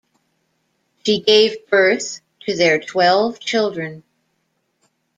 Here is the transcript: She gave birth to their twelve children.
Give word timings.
She 1.05 1.19
gave 1.19 1.67
birth 1.69 2.21
to 2.47 2.55
their 2.55 2.79
twelve 2.79 3.39
children. 3.39 4.01